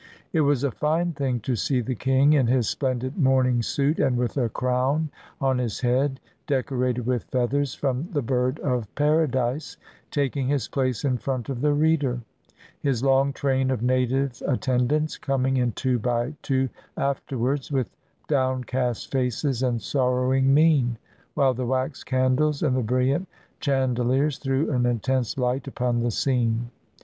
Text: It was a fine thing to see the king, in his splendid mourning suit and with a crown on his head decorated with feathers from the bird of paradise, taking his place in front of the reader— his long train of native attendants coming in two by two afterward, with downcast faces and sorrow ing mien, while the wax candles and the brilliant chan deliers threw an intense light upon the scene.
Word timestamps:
It 0.33 0.41
was 0.41 0.63
a 0.63 0.71
fine 0.71 1.11
thing 1.13 1.41
to 1.41 1.55
see 1.55 1.79
the 1.79 1.93
king, 1.93 2.33
in 2.33 2.47
his 2.47 2.67
splendid 2.67 3.19
mourning 3.19 3.61
suit 3.61 3.99
and 3.99 4.17
with 4.17 4.35
a 4.35 4.49
crown 4.49 5.11
on 5.39 5.59
his 5.59 5.81
head 5.81 6.19
decorated 6.47 7.05
with 7.05 7.25
feathers 7.25 7.75
from 7.75 8.09
the 8.11 8.23
bird 8.23 8.57
of 8.61 8.87
paradise, 8.95 9.77
taking 10.09 10.47
his 10.47 10.67
place 10.67 11.05
in 11.05 11.19
front 11.19 11.49
of 11.49 11.61
the 11.61 11.71
reader— 11.75 12.19
his 12.79 13.03
long 13.03 13.31
train 13.31 13.69
of 13.69 13.83
native 13.83 14.41
attendants 14.47 15.19
coming 15.19 15.57
in 15.57 15.71
two 15.71 15.99
by 15.99 16.33
two 16.41 16.69
afterward, 16.97 17.69
with 17.71 17.95
downcast 18.27 19.11
faces 19.11 19.61
and 19.61 19.83
sorrow 19.83 20.33
ing 20.33 20.51
mien, 20.51 20.97
while 21.35 21.53
the 21.53 21.67
wax 21.67 22.03
candles 22.03 22.63
and 22.63 22.75
the 22.75 22.81
brilliant 22.81 23.27
chan 23.59 23.93
deliers 23.93 24.39
threw 24.39 24.71
an 24.71 24.87
intense 24.87 25.37
light 25.37 25.67
upon 25.67 25.99
the 25.99 26.09
scene. 26.09 26.71